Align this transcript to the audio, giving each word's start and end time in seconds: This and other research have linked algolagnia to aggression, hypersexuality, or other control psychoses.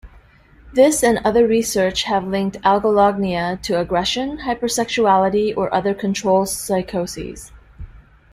This 0.73 1.03
and 1.03 1.19
other 1.19 1.45
research 1.45 2.05
have 2.05 2.25
linked 2.25 2.57
algolagnia 2.63 3.61
to 3.61 3.79
aggression, 3.79 4.39
hypersexuality, 4.39 5.55
or 5.55 5.71
other 5.71 5.93
control 5.93 6.47
psychoses. 6.47 7.51